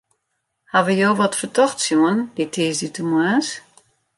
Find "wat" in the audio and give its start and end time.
1.19-1.37